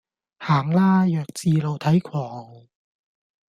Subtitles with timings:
[0.39, 2.65] 行啦，弱智露體狂